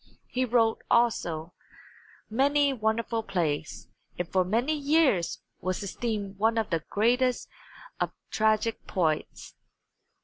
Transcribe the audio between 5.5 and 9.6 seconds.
was esteemed one of the greatest of tragic poets.